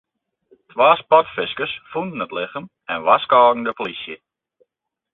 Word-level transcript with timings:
Twa 0.69 0.89
sportfiskers 1.01 1.73
fûnen 1.91 2.23
it 2.25 2.35
lichem 2.37 2.65
en 2.91 3.03
warskôgen 3.07 3.65
de 3.65 3.71
polysje. 3.77 4.15